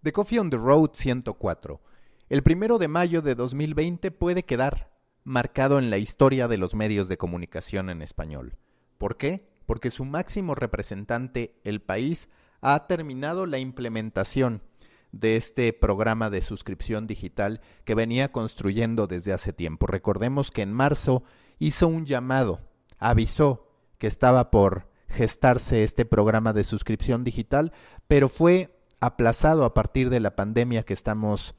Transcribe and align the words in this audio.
The 0.00 0.12
Coffee 0.12 0.38
on 0.38 0.48
the 0.48 0.56
Road 0.56 0.90
104. 0.92 1.80
El 2.28 2.42
primero 2.44 2.78
de 2.78 2.86
mayo 2.86 3.20
de 3.20 3.34
2020 3.34 4.12
puede 4.12 4.44
quedar 4.44 4.92
marcado 5.24 5.80
en 5.80 5.90
la 5.90 5.98
historia 5.98 6.46
de 6.46 6.56
los 6.56 6.76
medios 6.76 7.08
de 7.08 7.18
comunicación 7.18 7.90
en 7.90 8.02
español. 8.02 8.56
¿Por 8.96 9.16
qué? 9.16 9.48
Porque 9.66 9.90
su 9.90 10.04
máximo 10.04 10.54
representante, 10.54 11.58
el 11.64 11.82
país, 11.82 12.28
ha 12.60 12.86
terminado 12.86 13.44
la 13.44 13.58
implementación 13.58 14.62
de 15.10 15.36
este 15.36 15.72
programa 15.72 16.30
de 16.30 16.42
suscripción 16.42 17.08
digital 17.08 17.60
que 17.84 17.96
venía 17.96 18.30
construyendo 18.30 19.08
desde 19.08 19.32
hace 19.32 19.52
tiempo. 19.52 19.88
Recordemos 19.88 20.52
que 20.52 20.62
en 20.62 20.72
marzo 20.72 21.24
hizo 21.58 21.88
un 21.88 22.06
llamado, 22.06 22.60
avisó 22.98 23.66
que 23.98 24.06
estaba 24.06 24.52
por 24.52 24.88
gestarse 25.08 25.82
este 25.82 26.04
programa 26.04 26.52
de 26.52 26.62
suscripción 26.62 27.24
digital, 27.24 27.72
pero 28.06 28.28
fue 28.28 28.77
aplazado 29.00 29.64
a 29.64 29.74
partir 29.74 30.10
de 30.10 30.20
la 30.20 30.36
pandemia 30.36 30.82
que 30.82 30.94
estamos 30.94 31.54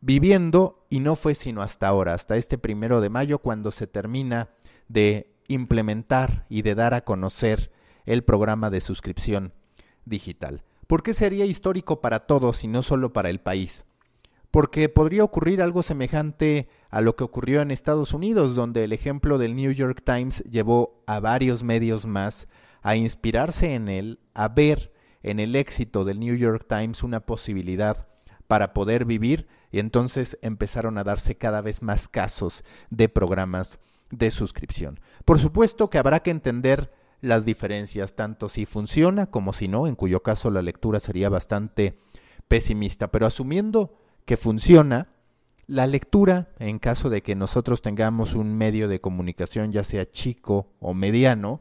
viviendo 0.00 0.86
y 0.90 1.00
no 1.00 1.16
fue 1.16 1.34
sino 1.34 1.62
hasta 1.62 1.88
ahora, 1.88 2.14
hasta 2.14 2.36
este 2.36 2.58
primero 2.58 3.00
de 3.00 3.10
mayo, 3.10 3.38
cuando 3.38 3.70
se 3.70 3.86
termina 3.86 4.50
de 4.88 5.34
implementar 5.48 6.46
y 6.48 6.62
de 6.62 6.74
dar 6.74 6.94
a 6.94 7.04
conocer 7.04 7.72
el 8.06 8.24
programa 8.24 8.70
de 8.70 8.80
suscripción 8.80 9.52
digital. 10.04 10.62
¿Por 10.86 11.02
qué 11.02 11.12
sería 11.12 11.44
histórico 11.44 12.00
para 12.00 12.20
todos 12.20 12.64
y 12.64 12.68
no 12.68 12.82
solo 12.82 13.12
para 13.12 13.28
el 13.28 13.40
país? 13.40 13.84
Porque 14.50 14.88
podría 14.88 15.24
ocurrir 15.24 15.60
algo 15.60 15.82
semejante 15.82 16.68
a 16.88 17.02
lo 17.02 17.16
que 17.16 17.24
ocurrió 17.24 17.60
en 17.60 17.70
Estados 17.70 18.14
Unidos, 18.14 18.54
donde 18.54 18.84
el 18.84 18.94
ejemplo 18.94 19.36
del 19.36 19.54
New 19.54 19.72
York 19.72 20.02
Times 20.02 20.42
llevó 20.44 21.02
a 21.06 21.20
varios 21.20 21.62
medios 21.62 22.06
más 22.06 22.48
a 22.80 22.96
inspirarse 22.96 23.74
en 23.74 23.88
él, 23.88 24.20
a 24.32 24.48
ver 24.48 24.92
en 25.22 25.40
el 25.40 25.56
éxito 25.56 26.04
del 26.04 26.20
New 26.20 26.36
York 26.36 26.66
Times 26.68 27.02
una 27.02 27.20
posibilidad 27.20 28.06
para 28.46 28.72
poder 28.72 29.04
vivir 29.04 29.46
y 29.70 29.78
entonces 29.78 30.38
empezaron 30.42 30.98
a 30.98 31.04
darse 31.04 31.36
cada 31.36 31.60
vez 31.60 31.82
más 31.82 32.08
casos 32.08 32.64
de 32.90 33.08
programas 33.08 33.78
de 34.10 34.30
suscripción. 34.30 35.00
Por 35.24 35.38
supuesto 35.38 35.90
que 35.90 35.98
habrá 35.98 36.20
que 36.20 36.30
entender 36.30 36.92
las 37.20 37.44
diferencias, 37.44 38.14
tanto 38.14 38.48
si 38.48 38.64
funciona 38.64 39.26
como 39.26 39.52
si 39.52 39.68
no, 39.68 39.86
en 39.86 39.96
cuyo 39.96 40.22
caso 40.22 40.50
la 40.50 40.62
lectura 40.62 41.00
sería 41.00 41.28
bastante 41.28 41.98
pesimista, 42.46 43.08
pero 43.08 43.26
asumiendo 43.26 43.94
que 44.24 44.36
funciona, 44.36 45.08
la 45.66 45.86
lectura, 45.86 46.48
en 46.58 46.78
caso 46.78 47.10
de 47.10 47.22
que 47.22 47.34
nosotros 47.34 47.82
tengamos 47.82 48.34
un 48.34 48.56
medio 48.56 48.88
de 48.88 49.02
comunicación, 49.02 49.70
ya 49.70 49.84
sea 49.84 50.10
chico 50.10 50.72
o 50.80 50.94
mediano, 50.94 51.60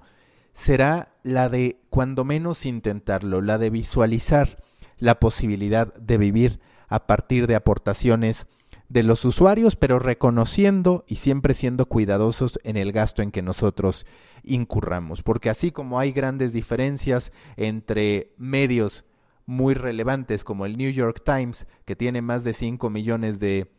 será 0.57 1.13
la 1.21 1.49
de, 1.49 1.79
cuando 1.91 2.25
menos 2.25 2.65
intentarlo, 2.65 3.41
la 3.41 3.59
de 3.59 3.69
visualizar 3.69 4.63
la 4.97 5.19
posibilidad 5.19 5.93
de 5.93 6.17
vivir 6.17 6.59
a 6.87 7.05
partir 7.05 7.45
de 7.45 7.53
aportaciones 7.53 8.47
de 8.89 9.03
los 9.03 9.23
usuarios, 9.23 9.75
pero 9.75 9.99
reconociendo 9.99 11.05
y 11.07 11.17
siempre 11.17 11.53
siendo 11.53 11.85
cuidadosos 11.85 12.59
en 12.63 12.75
el 12.75 12.91
gasto 12.91 13.21
en 13.21 13.29
que 13.29 13.43
nosotros 13.43 14.07
incurramos, 14.43 15.21
porque 15.21 15.51
así 15.51 15.69
como 15.69 15.99
hay 15.99 16.11
grandes 16.11 16.53
diferencias 16.53 17.31
entre 17.55 18.33
medios 18.37 19.05
muy 19.45 19.75
relevantes 19.75 20.43
como 20.43 20.65
el 20.65 20.75
New 20.75 20.89
York 20.89 21.21
Times, 21.23 21.67
que 21.85 21.95
tiene 21.95 22.23
más 22.23 22.43
de 22.43 22.53
5 22.53 22.89
millones 22.89 23.39
de 23.39 23.71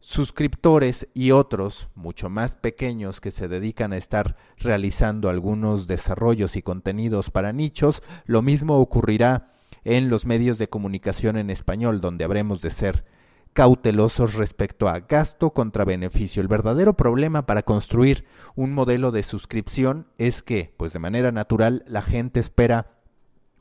suscriptores 0.00 1.08
y 1.14 1.32
otros 1.32 1.88
mucho 1.94 2.28
más 2.28 2.56
pequeños 2.56 3.20
que 3.20 3.30
se 3.30 3.48
dedican 3.48 3.92
a 3.92 3.96
estar 3.96 4.36
realizando 4.58 5.28
algunos 5.28 5.86
desarrollos 5.86 6.56
y 6.56 6.62
contenidos 6.62 7.30
para 7.30 7.52
nichos, 7.52 8.02
lo 8.24 8.42
mismo 8.42 8.78
ocurrirá 8.78 9.52
en 9.84 10.08
los 10.08 10.26
medios 10.26 10.58
de 10.58 10.68
comunicación 10.68 11.36
en 11.36 11.50
español, 11.50 12.00
donde 12.00 12.24
habremos 12.24 12.60
de 12.60 12.70
ser 12.70 13.04
cautelosos 13.52 14.34
respecto 14.34 14.88
a 14.88 15.00
gasto 15.00 15.50
contra 15.52 15.84
beneficio. 15.84 16.42
El 16.42 16.48
verdadero 16.48 16.94
problema 16.94 17.46
para 17.46 17.62
construir 17.62 18.24
un 18.54 18.72
modelo 18.72 19.10
de 19.10 19.22
suscripción 19.22 20.06
es 20.16 20.42
que, 20.42 20.74
pues 20.76 20.92
de 20.92 21.00
manera 21.00 21.32
natural, 21.32 21.82
la 21.86 22.02
gente 22.02 22.38
espera 22.38 22.97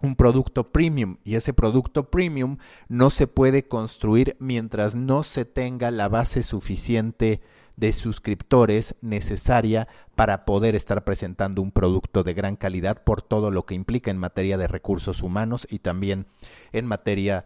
un 0.01 0.15
producto 0.15 0.71
premium 0.71 1.17
y 1.23 1.35
ese 1.35 1.53
producto 1.53 2.09
premium 2.09 2.57
no 2.87 3.09
se 3.09 3.27
puede 3.27 3.67
construir 3.67 4.35
mientras 4.39 4.95
no 4.95 5.23
se 5.23 5.45
tenga 5.45 5.91
la 5.91 6.07
base 6.07 6.43
suficiente 6.43 7.41
de 7.77 7.93
suscriptores 7.93 8.95
necesaria 9.01 9.87
para 10.15 10.45
poder 10.45 10.75
estar 10.75 11.03
presentando 11.03 11.61
un 11.61 11.71
producto 11.71 12.23
de 12.23 12.33
gran 12.33 12.55
calidad 12.55 13.03
por 13.03 13.21
todo 13.21 13.51
lo 13.51 13.63
que 13.63 13.75
implica 13.75 14.11
en 14.11 14.17
materia 14.17 14.57
de 14.57 14.67
recursos 14.67 15.21
humanos 15.21 15.67
y 15.69 15.79
también 15.79 16.25
en 16.73 16.87
materia 16.87 17.45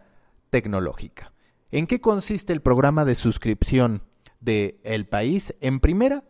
tecnológica. 0.50 1.32
¿En 1.70 1.86
qué 1.86 2.00
consiste 2.00 2.52
el 2.52 2.62
programa 2.62 3.04
de 3.04 3.14
suscripción 3.14 4.02
de 4.40 4.80
El 4.84 5.06
País? 5.06 5.54
En 5.60 5.80
primera, 5.80 6.24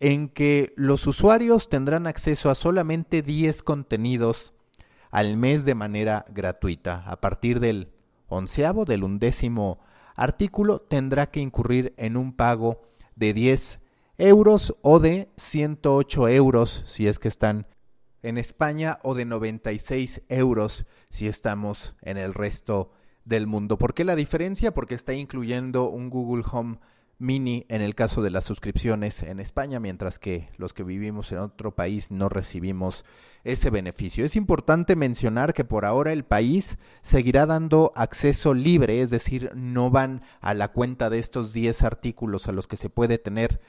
en 0.00 0.28
que 0.28 0.72
los 0.76 1.06
usuarios 1.06 1.68
tendrán 1.68 2.06
acceso 2.06 2.50
a 2.50 2.54
solamente 2.54 3.22
10 3.22 3.62
contenidos 3.62 4.54
al 5.14 5.36
mes 5.36 5.64
de 5.64 5.76
manera 5.76 6.24
gratuita. 6.28 7.04
A 7.06 7.20
partir 7.20 7.60
del 7.60 7.92
onceavo, 8.26 8.84
del 8.84 9.04
undécimo 9.04 9.78
artículo, 10.16 10.80
tendrá 10.80 11.30
que 11.30 11.38
incurrir 11.38 11.94
en 11.98 12.16
un 12.16 12.32
pago 12.32 12.82
de 13.14 13.32
10 13.32 13.78
euros 14.18 14.74
o 14.82 14.98
de 14.98 15.30
108 15.36 16.28
euros 16.30 16.82
si 16.86 17.06
es 17.06 17.20
que 17.20 17.28
están 17.28 17.68
en 18.22 18.38
España 18.38 18.98
o 19.04 19.14
de 19.14 19.24
96 19.24 20.22
euros 20.28 20.84
si 21.10 21.28
estamos 21.28 21.94
en 22.02 22.16
el 22.16 22.34
resto 22.34 22.90
del 23.24 23.46
mundo. 23.46 23.78
¿Por 23.78 23.94
qué 23.94 24.02
la 24.02 24.16
diferencia? 24.16 24.74
Porque 24.74 24.96
está 24.96 25.14
incluyendo 25.14 25.90
un 25.90 26.10
Google 26.10 26.42
Home 26.50 26.80
mini 27.24 27.66
en 27.68 27.82
el 27.82 27.94
caso 27.94 28.22
de 28.22 28.30
las 28.30 28.44
suscripciones 28.44 29.22
en 29.22 29.40
España, 29.40 29.80
mientras 29.80 30.18
que 30.18 30.48
los 30.56 30.72
que 30.72 30.84
vivimos 30.84 31.32
en 31.32 31.38
otro 31.38 31.74
país 31.74 32.10
no 32.10 32.28
recibimos 32.28 33.04
ese 33.42 33.70
beneficio. 33.70 34.24
Es 34.24 34.36
importante 34.36 34.94
mencionar 34.94 35.54
que 35.54 35.64
por 35.64 35.84
ahora 35.84 36.12
el 36.12 36.24
país 36.24 36.78
seguirá 37.02 37.46
dando 37.46 37.92
acceso 37.96 38.54
libre, 38.54 39.00
es 39.00 39.10
decir, 39.10 39.50
no 39.54 39.90
van 39.90 40.22
a 40.40 40.54
la 40.54 40.68
cuenta 40.68 41.10
de 41.10 41.18
estos 41.18 41.52
10 41.52 41.82
artículos 41.82 42.46
a 42.46 42.52
los 42.52 42.68
que 42.68 42.76
se 42.76 42.90
puede 42.90 43.18
tener 43.18 43.60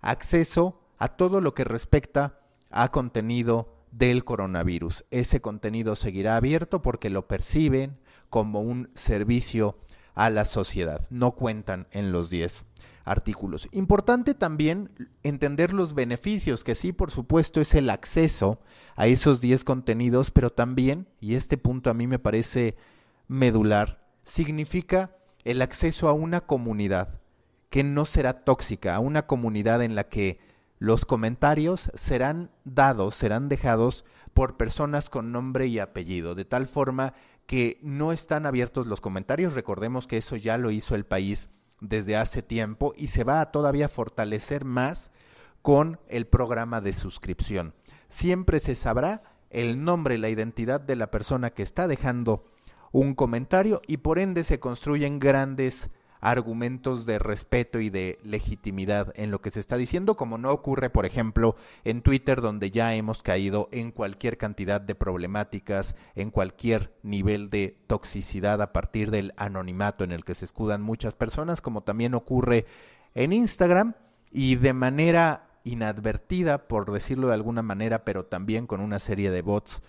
acceso 0.00 0.80
a 0.98 1.08
todo 1.08 1.40
lo 1.40 1.54
que 1.54 1.64
respecta 1.64 2.40
a 2.70 2.90
contenido 2.90 3.74
del 3.90 4.24
coronavirus. 4.24 5.04
Ese 5.10 5.40
contenido 5.40 5.96
seguirá 5.96 6.36
abierto 6.36 6.82
porque 6.82 7.10
lo 7.10 7.26
perciben 7.26 7.98
como 8.28 8.60
un 8.60 8.90
servicio 8.94 9.76
a 10.14 10.30
la 10.30 10.44
sociedad. 10.44 11.06
No 11.10 11.32
cuentan 11.32 11.88
en 11.90 12.12
los 12.12 12.30
10 12.30 12.66
artículos. 13.04 13.68
Importante 13.72 14.34
también 14.34 14.90
entender 15.22 15.72
los 15.72 15.94
beneficios, 15.94 16.64
que 16.64 16.74
sí, 16.74 16.92
por 16.92 17.10
supuesto, 17.10 17.60
es 17.60 17.74
el 17.74 17.90
acceso 17.90 18.60
a 18.96 19.06
esos 19.06 19.40
10 19.40 19.64
contenidos, 19.64 20.30
pero 20.30 20.50
también, 20.50 21.08
y 21.20 21.34
este 21.34 21.56
punto 21.56 21.90
a 21.90 21.94
mí 21.94 22.06
me 22.06 22.18
parece 22.18 22.76
medular, 23.28 24.04
significa 24.22 25.16
el 25.44 25.62
acceso 25.62 26.08
a 26.08 26.12
una 26.12 26.40
comunidad 26.42 27.20
que 27.70 27.84
no 27.84 28.04
será 28.04 28.44
tóxica, 28.44 28.94
a 28.94 29.00
una 29.00 29.26
comunidad 29.26 29.82
en 29.82 29.94
la 29.94 30.08
que 30.08 30.40
los 30.78 31.04
comentarios 31.04 31.90
serán 31.94 32.50
dados, 32.64 33.14
serán 33.14 33.48
dejados 33.48 34.04
por 34.34 34.56
personas 34.56 35.10
con 35.10 35.32
nombre 35.32 35.66
y 35.66 35.78
apellido, 35.78 36.34
de 36.34 36.44
tal 36.44 36.66
forma 36.66 37.14
que 37.46 37.78
no 37.82 38.12
están 38.12 38.46
abiertos 38.46 38.86
los 38.86 39.00
comentarios. 39.00 39.54
Recordemos 39.54 40.06
que 40.06 40.16
eso 40.16 40.36
ya 40.36 40.56
lo 40.56 40.70
hizo 40.70 40.94
el 40.94 41.04
país 41.04 41.50
desde 41.80 42.16
hace 42.16 42.42
tiempo 42.42 42.94
y 42.96 43.08
se 43.08 43.24
va 43.24 43.40
a 43.40 43.50
todavía 43.50 43.88
fortalecer 43.88 44.64
más 44.64 45.10
con 45.62 45.98
el 46.08 46.26
programa 46.26 46.80
de 46.80 46.92
suscripción. 46.92 47.74
Siempre 48.08 48.60
se 48.60 48.74
sabrá 48.74 49.22
el 49.50 49.82
nombre 49.82 50.14
y 50.14 50.18
la 50.18 50.28
identidad 50.28 50.80
de 50.80 50.96
la 50.96 51.10
persona 51.10 51.50
que 51.50 51.62
está 51.62 51.88
dejando 51.88 52.46
un 52.92 53.14
comentario 53.14 53.82
y 53.86 53.98
por 53.98 54.18
ende 54.18 54.44
se 54.44 54.58
construyen 54.58 55.20
grandes 55.20 55.90
argumentos 56.20 57.06
de 57.06 57.18
respeto 57.18 57.80
y 57.80 57.90
de 57.90 58.18
legitimidad 58.22 59.12
en 59.16 59.30
lo 59.30 59.40
que 59.40 59.50
se 59.50 59.60
está 59.60 59.76
diciendo, 59.76 60.16
como 60.16 60.38
no 60.38 60.50
ocurre, 60.50 60.90
por 60.90 61.06
ejemplo, 61.06 61.56
en 61.84 62.02
Twitter, 62.02 62.40
donde 62.40 62.70
ya 62.70 62.94
hemos 62.94 63.22
caído 63.22 63.68
en 63.72 63.90
cualquier 63.90 64.38
cantidad 64.38 64.80
de 64.80 64.94
problemáticas, 64.94 65.96
en 66.14 66.30
cualquier 66.30 66.94
nivel 67.02 67.50
de 67.50 67.78
toxicidad 67.86 68.62
a 68.62 68.72
partir 68.72 69.10
del 69.10 69.32
anonimato 69.36 70.04
en 70.04 70.12
el 70.12 70.24
que 70.24 70.34
se 70.34 70.44
escudan 70.44 70.82
muchas 70.82 71.14
personas, 71.14 71.60
como 71.60 71.82
también 71.82 72.14
ocurre 72.14 72.66
en 73.14 73.32
Instagram 73.32 73.94
y 74.30 74.56
de 74.56 74.72
manera 74.72 75.48
inadvertida, 75.64 76.68
por 76.68 76.90
decirlo 76.92 77.28
de 77.28 77.34
alguna 77.34 77.62
manera, 77.62 78.04
pero 78.04 78.24
también 78.24 78.66
con 78.66 78.80
una 78.80 78.98
serie 78.98 79.30
de 79.30 79.42
bots 79.42 79.80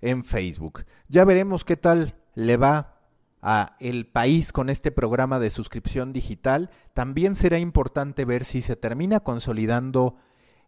en 0.00 0.24
Facebook. 0.24 0.84
Ya 1.08 1.24
veremos 1.24 1.64
qué 1.64 1.76
tal 1.76 2.14
le 2.34 2.56
va 2.56 2.99
a 3.42 3.76
el 3.80 4.06
país 4.06 4.52
con 4.52 4.68
este 4.68 4.90
programa 4.90 5.38
de 5.38 5.50
suscripción 5.50 6.12
digital, 6.12 6.70
también 6.94 7.34
será 7.34 7.58
importante 7.58 8.24
ver 8.24 8.44
si 8.44 8.62
se 8.62 8.76
termina 8.76 9.20
consolidando 9.20 10.16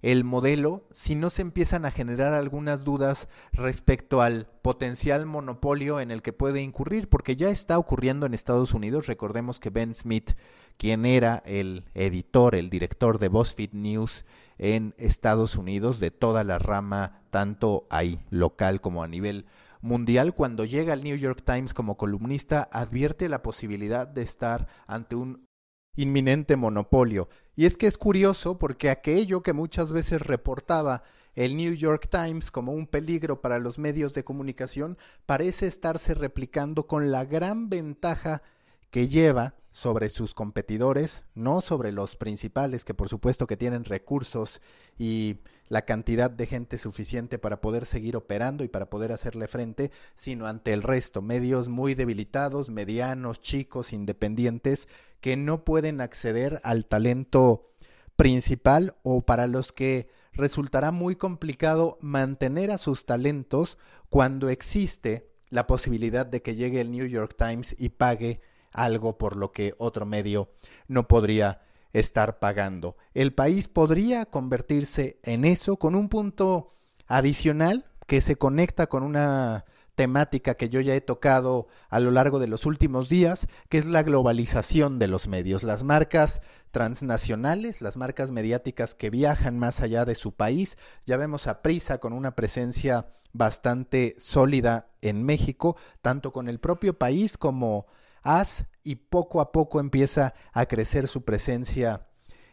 el 0.03 0.25
modelo 0.25 0.85
si 0.91 1.15
no 1.15 1.31
se 1.31 1.43
empiezan 1.43 1.85
a 1.85 1.93
generar 1.93 2.35
algunas 2.35 2.85
dudas 2.85 3.29
respecto 3.53 4.21
al 4.21 4.49
potencial 4.61 5.27
monopolio 5.27 6.01
en 6.01 6.11
el 6.11 6.23
que 6.23 6.33
puede 6.33 6.61
incurrir, 6.61 7.09
porque 7.09 7.37
ya 7.37 7.51
está 7.51 7.79
ocurriendo 7.79 8.27
en 8.27 8.35
Estados 8.35 8.75
Unidos. 8.75 9.07
Recordemos 9.07 9.61
que 9.61 9.71
Ben 9.71 9.95
Smith, 9.95 10.33
quien 10.77 11.07
era 11.07 11.43
el 11.47 11.85
editor, 11.95 12.57
el 12.57 12.69
director 12.69 13.19
de 13.19 13.29
BuzzFeed 13.29 13.73
News 13.73 14.25
en 14.59 14.95
Estados 14.99 15.57
Unidos, 15.57 16.01
de 16.01 16.11
toda 16.11 16.43
la 16.43 16.59
rama, 16.59 17.23
tanto 17.31 17.87
ahí 17.89 18.21
local 18.31 18.81
como 18.81 19.05
a 19.05 19.09
nivel 19.09 19.47
mundial, 19.83 20.35
cuando 20.35 20.65
llega 20.65 20.95
al 20.95 21.05
New 21.05 21.17
York 21.17 21.43
Times 21.45 21.75
como 21.75 21.99
columnista, 21.99 22.69
advierte 22.73 23.29
la 23.29 23.43
posibilidad 23.43 24.07
de 24.07 24.23
estar 24.23 24.69
ante 24.87 25.15
un 25.15 25.47
inminente 25.95 26.57
monopolio. 26.57 27.29
Y 27.55 27.67
es 27.67 27.77
que 27.77 27.87
es 27.87 27.99
curioso 27.99 28.59
porque 28.59 28.89
aquello 28.89 29.43
que 29.43 29.53
muchas 29.53 29.93
veces 29.93 30.23
reportaba 30.23 31.03
el 31.35 31.57
New 31.57 31.75
York 31.75 32.09
Times 32.11 32.51
como 32.51 32.73
un 32.73 32.87
peligro 32.87 33.41
para 33.41 33.59
los 33.59 33.79
medios 33.79 34.15
de 34.15 34.25
comunicación 34.25 34.99
parece 35.27 35.67
estarse 35.67 36.15
replicando 36.15 36.87
con 36.87 37.11
la 37.11 37.25
gran 37.25 37.69
ventaja 37.69 38.43
que 38.91 39.09
lleva 39.09 39.55
sobre 39.71 40.11
sus 40.11 40.35
competidores, 40.35 41.25
no 41.35 41.63
sobre 41.63 41.93
los 41.93 42.17
principales 42.17 42.85
que 42.85 42.93
por 42.93 43.09
supuesto 43.09 43.47
que 43.47 43.57
tienen 43.57 43.85
recursos 43.85 44.61
y 44.99 45.39
la 45.73 45.87
cantidad 45.87 46.31
de 46.31 46.45
gente 46.45 46.77
suficiente 46.77 47.39
para 47.39 47.63
poder 47.63 47.87
seguir 47.87 48.15
operando 48.15 48.63
y 48.63 48.69
para 48.69 48.91
poder 48.91 49.11
hacerle 49.11 49.49
frente, 49.49 49.91
sino 50.15 50.47
ante 50.47 50.75
el 50.75 50.83
resto, 50.83 51.23
medios 51.23 51.71
muy 51.71 51.95
debilitados, 51.95 52.69
medianos, 52.69 53.41
chicos, 53.41 53.95
independientes, 53.95 54.87
que 55.23 55.39
no 55.39 55.65
pueden 55.65 56.03
acceder 56.03 56.61
al 56.63 56.85
talento 56.85 57.71
principal 58.17 58.97
o 59.03 59.23
para 59.23 59.47
los 59.47 59.73
que 59.73 60.11
resultará 60.35 60.93
muy 60.93 61.17
complicado 61.17 61.97
mantener 62.03 62.71
a 62.71 62.77
sus 62.77 63.07
talentos 63.07 63.79
cuando 64.11 64.51
existe 64.51 65.31
la 65.49 65.67
posibilidad 65.67 66.27
de 66.27 66.43
que 66.43 66.55
llegue 66.55 66.83
el 66.83 66.91
New 66.91 67.07
York 67.07 67.35
Times 67.35 67.75
y 67.79 67.89
pague 67.89 68.43
algo 68.73 69.17
por 69.17 69.37
lo 69.37 69.53
que 69.53 69.75
otro 69.79 70.05
medio 70.05 70.51
no 70.87 71.09
podría 71.09 71.63
estar 71.93 72.39
pagando. 72.39 72.97
El 73.15 73.35
país 73.35 73.69
podría 73.69 74.27
convertirse 74.27 75.19
en 75.23 75.45
eso 75.45 75.77
con 75.77 75.95
un 75.95 76.09
punto 76.09 76.71
adicional 77.07 77.87
que 78.07 78.21
se 78.21 78.37
conecta 78.37 78.89
con 78.89 79.03
una 79.03 79.65
temática 79.95 80.55
que 80.55 80.69
yo 80.69 80.81
ya 80.81 80.95
he 80.95 81.01
tocado 81.01 81.69
a 81.91 82.01
lo 82.01 82.11
largo 82.11 82.39
de 82.39 82.47
los 82.47 82.65
últimos 82.67 83.09
días, 83.09 83.47
que 83.69 83.79
es 83.79 83.85
la 83.85 84.03
globalización 84.03 84.99
de 84.99 85.07
los 85.07 85.29
medios. 85.29 85.63
Las 85.63 85.85
marcas 85.85 86.41
transnacionales, 86.71 87.83
las 87.83 87.97
marcas 87.97 88.31
mediáticas 88.31 88.95
que 88.95 89.11
viajan 89.11 89.59
más 89.59 89.81
allá 89.81 90.05
de 90.05 90.15
su 90.15 90.33
país. 90.33 90.79
Ya 91.05 91.17
vemos 91.17 91.47
a 91.47 91.63
Prisa 91.63 91.99
con 91.99 92.15
una 92.15 92.35
presencia 92.35 93.09
bastante 93.33 94.15
sólida 94.19 94.89
en 95.03 95.23
México, 95.25 95.77
tanto 96.01 96.33
con 96.33 96.49
el 96.49 96.59
propio 96.59 96.99
país 96.99 97.37
como 97.37 97.87
AS 98.23 98.65
y 98.83 98.97
poco 98.97 99.41
a 99.41 99.53
poco 99.53 99.81
empieza 99.81 100.35
a 100.53 100.67
crecer 100.67 101.09
su 101.09 101.25
presencia 101.25 102.09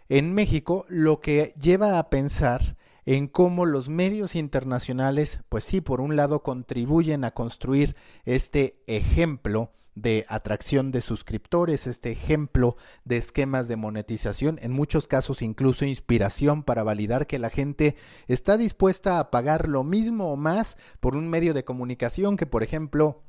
en 0.09 0.33
México, 0.33 0.85
lo 0.89 1.19
que 1.19 1.53
lleva 1.59 1.99
a 1.99 2.09
pensar 2.09 2.77
en 3.05 3.27
cómo 3.27 3.65
los 3.65 3.89
medios 3.89 4.35
internacionales, 4.35 5.39
pues 5.49 5.63
sí, 5.63 5.81
por 5.81 6.01
un 6.01 6.15
lado 6.15 6.43
contribuyen 6.43 7.23
a 7.23 7.31
construir 7.31 7.95
este 8.25 8.81
ejemplo 8.87 9.71
de 9.95 10.25
atracción 10.29 10.91
de 10.91 11.01
suscriptores, 11.01 11.87
este 11.87 12.11
ejemplo 12.11 12.77
de 13.05 13.17
esquemas 13.17 13.67
de 13.67 13.75
monetización, 13.75 14.59
en 14.61 14.71
muchos 14.71 15.07
casos 15.07 15.41
incluso 15.41 15.85
inspiración 15.85 16.63
para 16.63 16.83
validar 16.83 17.27
que 17.27 17.39
la 17.39 17.49
gente 17.49 17.95
está 18.27 18.57
dispuesta 18.57 19.19
a 19.19 19.31
pagar 19.31 19.67
lo 19.67 19.83
mismo 19.83 20.31
o 20.31 20.35
más 20.35 20.77
por 20.99 21.15
un 21.15 21.29
medio 21.29 21.53
de 21.53 21.65
comunicación 21.65 22.37
que, 22.37 22.45
por 22.45 22.63
ejemplo, 22.63 23.23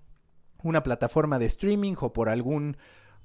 una 0.63 0.83
plataforma 0.83 1.39
de 1.39 1.47
streaming 1.47 1.95
o 2.01 2.13
por 2.13 2.29
algún 2.29 2.77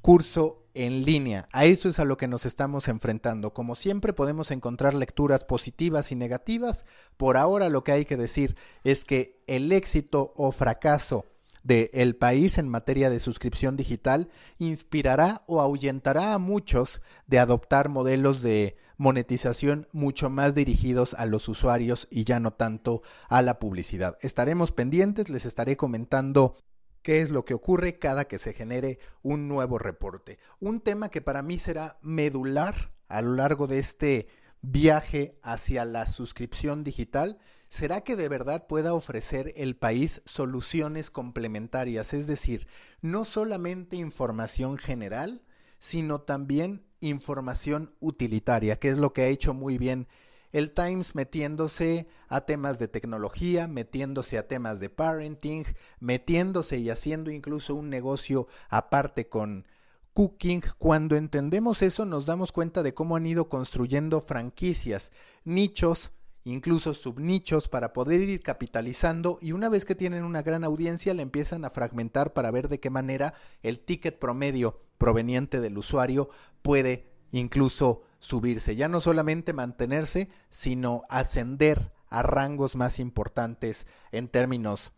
curso 0.02 0.66
en 0.76 1.04
línea. 1.04 1.48
A 1.52 1.66
eso 1.66 1.90
es 1.90 2.00
a 2.00 2.06
lo 2.06 2.18
que 2.18 2.28
nos 2.28 2.46
estamos 2.46 2.88
enfrentando. 2.88 3.54
Como 3.54 3.74
siempre 3.74 4.14
podemos 4.14 4.52
encontrar 4.52 4.94
lecturas 4.94 5.44
positivas 5.44 6.12
y 6.12 6.16
negativas. 6.16 6.86
Por 7.18 7.38
ahora 7.38 7.70
lo 7.70 7.84
que 7.84 7.94
hay 7.94 8.06
que 8.06 8.18
decir 8.18 8.56
es 8.84 9.04
que 9.04 9.42
el 9.48 9.72
éxito 9.72 10.34
o 10.36 10.52
fracaso 10.52 11.26
del 11.64 11.90
el 11.94 12.16
país 12.16 12.60
en 12.60 12.70
materia 12.70 13.10
de 13.10 13.20
suscripción 13.20 13.76
digital 13.76 14.30
inspirará 14.60 15.44
o 15.48 15.62
ahuyentará 15.62 16.34
a 16.34 16.38
muchos 16.38 17.02
de 17.26 17.40
adoptar 17.40 17.90
modelos 17.90 18.44
de 18.44 18.78
monetización 18.98 19.88
mucho 19.92 20.30
más 20.30 20.56
dirigidos 20.56 21.16
a 21.16 21.26
los 21.26 21.50
usuarios 21.50 22.08
y 22.12 22.24
ya 22.24 22.40
no 22.40 22.54
tanto 22.54 23.02
a 23.28 23.42
la 23.42 23.60
publicidad. 23.60 24.18
Estaremos 24.22 24.72
pendientes, 24.72 25.30
les 25.30 25.46
estaré 25.46 25.76
comentando 25.76 26.58
qué 27.06 27.22
es 27.22 27.30
lo 27.30 27.46
que 27.46 27.54
ocurre 27.54 28.00
cada 28.00 28.26
que 28.26 28.40
se 28.40 28.52
genere 28.52 28.98
un 29.22 29.48
nuevo 29.48 29.78
reporte. 29.78 30.40
Un 30.60 30.82
tema 30.82 31.10
que 31.10 31.22
para 31.22 31.44
mí 31.44 31.60
será 31.60 32.00
medular 32.02 32.94
a 33.08 33.22
lo 33.22 33.36
largo 33.36 33.68
de 33.68 33.78
este 33.78 34.28
viaje 34.64 35.38
hacia 35.44 35.86
la 35.86 36.08
suscripción 36.08 36.84
digital 36.84 37.38
será 37.68 38.02
que 38.02 38.16
de 38.16 38.28
verdad 38.28 38.66
pueda 38.66 38.96
ofrecer 38.96 39.54
el 39.56 39.76
país 39.76 40.24
soluciones 40.26 41.12
complementarias, 41.12 42.16
es 42.16 42.26
decir, 42.26 42.68
no 43.02 43.24
solamente 43.24 43.98
información 43.98 44.80
general, 44.80 45.44
sino 45.78 46.22
también 46.22 46.88
información 47.02 47.94
utilitaria, 48.00 48.80
que 48.80 48.90
es 48.90 48.98
lo 48.98 49.14
que 49.14 49.22
ha 49.22 49.28
hecho 49.28 49.54
muy 49.54 49.78
bien 49.78 50.08
el 50.56 50.72
Times 50.72 51.16
metiéndose 51.16 52.08
a 52.30 52.46
temas 52.46 52.80
de 52.80 52.88
tecnología, 52.88 53.68
metiéndose 53.68 54.38
a 54.38 54.48
temas 54.48 54.80
de 54.80 54.90
parenting, 54.90 55.66
metiéndose 56.00 56.78
y 56.78 56.90
haciendo 56.90 57.30
incluso 57.30 57.76
un 57.76 57.90
negocio 57.90 58.48
aparte 58.70 59.28
con 59.28 59.68
cooking. 60.14 60.64
Cuando 60.78 61.18
entendemos 61.18 61.82
eso 61.82 62.06
nos 62.06 62.26
damos 62.26 62.54
cuenta 62.54 62.84
de 62.84 62.94
cómo 62.94 63.18
han 63.18 63.26
ido 63.26 63.50
construyendo 63.50 64.22
franquicias, 64.22 65.12
nichos, 65.44 66.14
incluso 66.46 66.94
subnichos 66.94 67.68
para 67.68 67.92
poder 67.92 68.22
ir 68.22 68.40
capitalizando 68.40 69.38
y 69.42 69.52
una 69.52 69.68
vez 69.68 69.84
que 69.84 69.94
tienen 69.94 70.24
una 70.24 70.42
gran 70.42 70.64
audiencia 70.64 71.14
la 71.14 71.22
empiezan 71.22 71.66
a 71.66 71.70
fragmentar 71.70 72.32
para 72.32 72.50
ver 72.50 72.70
de 72.70 72.80
qué 72.80 72.90
manera 72.90 73.34
el 73.62 73.80
ticket 73.80 74.20
promedio 74.20 74.80
proveniente 74.98 75.60
del 75.60 75.78
usuario 75.78 76.30
puede 76.62 77.12
incluso 77.34 78.04
subirse, 78.20 78.76
ya 78.76 78.88
no 78.88 79.00
solamente 79.00 79.54
mantenerse, 79.54 80.30
sino 80.50 81.04
ascender 81.10 81.92
a 82.10 82.24
rangos 82.24 82.76
más 82.76 83.00
importantes 83.00 83.88
en 84.12 84.28
términos 84.28 84.92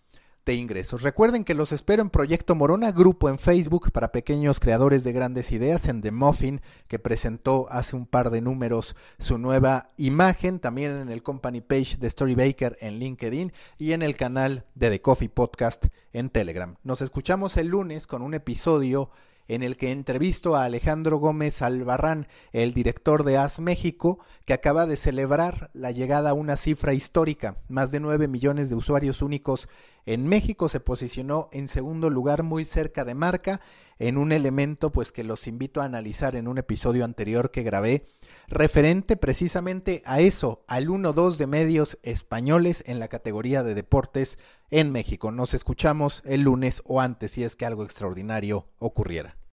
de 0.47 0.55
ingresos. 0.55 1.03
Recuerden 1.03 1.43
que 1.43 1.53
los 1.53 1.73
espero 1.73 2.01
en 2.01 2.09
Proyecto 2.09 2.55
Morona, 2.55 2.91
grupo 2.93 3.29
en 3.29 3.37
Facebook 3.37 3.91
para 3.91 4.13
pequeños 4.13 4.61
creadores 4.61 5.03
de 5.03 5.11
grandes 5.11 5.51
ideas, 5.51 5.87
en 5.87 6.01
The 6.01 6.11
Muffin, 6.11 6.61
que 6.87 6.99
presentó 6.99 7.68
hace 7.69 7.97
un 7.97 8.06
par 8.07 8.31
de 8.31 8.39
números 8.39 8.95
su 9.19 9.37
nueva 9.37 9.92
imagen, 9.97 10.59
también 10.59 10.94
en 10.94 11.09
el 11.09 11.21
company 11.21 11.59
page 11.59 11.97
de 11.97 12.09
Storybaker 12.09 12.77
en 12.80 12.97
LinkedIn 12.97 13.51
y 13.77 13.92
en 13.92 14.01
el 14.01 14.15
canal 14.15 14.65
de 14.73 14.89
The 14.89 15.01
Coffee 15.01 15.30
Podcast 15.30 15.87
en 16.13 16.30
Telegram. 16.30 16.77
Nos 16.83 17.01
escuchamos 17.01 17.57
el 17.57 17.68
lunes 17.68 18.07
con 18.07 18.21
un 18.21 18.33
episodio 18.33 19.11
en 19.47 19.63
el 19.63 19.77
que 19.77 19.92
entrevisto 19.92 20.56
a 20.56 20.66
Alejandro 20.66 21.18
Gómez 21.18 21.61
Albarrán, 21.61 22.27
el 22.51 22.73
director 22.73 23.23
de 23.23 23.37
AS 23.37 23.59
México, 23.59 24.19
que 24.45 24.54
acaba 24.54 24.85
de 24.85 24.97
celebrar 24.97 25.69
la 25.73 25.92
llegada 25.92 26.31
a 26.31 26.33
una 26.33 26.57
cifra 26.57 26.94
histórica. 26.94 27.57
Más 27.68 27.92
de 27.92 27.99
9 27.99 28.27
millones 28.27 28.69
de 28.69 28.75
usuarios 28.75 29.21
únicos 29.21 29.68
en 30.07 30.26
México 30.26 30.69
se 30.69 30.80
posicionó 30.80 31.49
en 31.52 31.68
segundo 31.68 32.09
lugar 32.09 32.42
muy 32.42 32.64
cerca 32.64 33.04
de 33.04 33.14
marca 33.14 33.59
en 33.99 34.18
un 34.18 34.31
elemento 34.31 34.92
pues 34.92 35.11
que 35.11 35.26
los 35.26 35.47
invito 35.47 35.81
a 35.81 35.85
analizar 35.85 36.37
en 36.37 36.47
un 36.47 36.57
episodio 36.57 37.04
anterior 37.04 37.52
que 37.52 37.64
grabé 37.64 38.07
referente 38.47 39.18
precisamente 39.18 40.02
a 40.06 40.21
eso, 40.21 40.64
al 40.68 40.87
1-2 40.87 41.35
de 41.35 41.47
medios 41.47 41.97
españoles 42.04 42.85
en 42.87 42.99
la 42.99 43.09
categoría 43.09 43.64
de 43.64 43.76
deportes 43.76 44.40
en 44.71 44.94
México. 44.94 45.31
Nos 45.31 45.54
escuchamos 45.54 46.23
el 46.26 46.42
lunes 46.42 46.81
o 46.85 47.02
antes 47.02 47.31
si 47.31 47.44
es 47.44 47.57
que 47.57 47.66
algo 47.66 47.83
extraordinario 47.83 48.66
ocurriera. 48.80 49.37